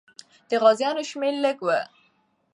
د 0.49 0.51
غازیانو 0.63 1.03
شمېر 1.09 1.33
لږ 1.43 1.57
وو. 1.65 1.79